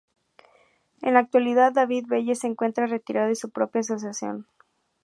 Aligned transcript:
En 1.03 1.13
la 1.13 1.19
actualidad 1.19 1.73
David 1.73 2.05
Belle 2.07 2.33
se 2.33 2.47
encuentra 2.47 2.87
retirado 2.87 3.27
de 3.27 3.35
su 3.35 3.51
propia 3.51 3.81
asociación. 3.81 4.47